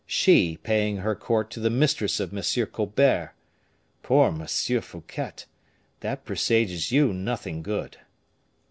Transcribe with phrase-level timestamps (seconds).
[0.07, 2.65] She paying her court to the mistress of M.
[2.71, 3.35] Colbert!
[4.01, 4.47] Poor M.
[4.47, 5.43] Fouquet!
[5.99, 7.97] that presages you nothing good!"